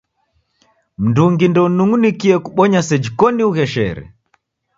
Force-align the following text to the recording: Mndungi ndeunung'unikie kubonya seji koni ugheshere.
Mndungi 1.03 1.45
ndeunung'unikie 1.49 2.35
kubonya 2.45 2.79
seji 2.87 3.09
koni 3.19 3.41
ugheshere. 3.49 4.03